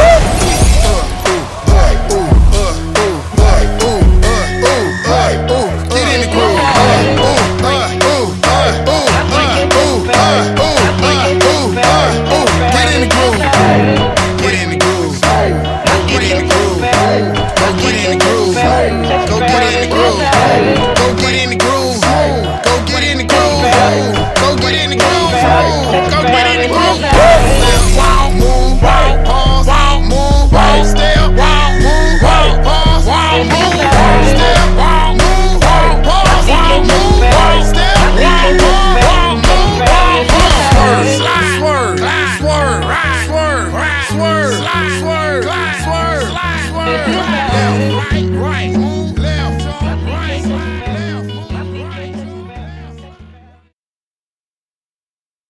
Woo! 0.00 0.39
Yeah. 46.92 47.89